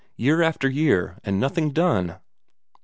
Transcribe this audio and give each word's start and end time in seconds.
Year 0.17 0.41
after 0.41 0.67
year 0.67 1.19
and 1.23 1.39
nothing 1.39 1.69
done." 1.69 2.15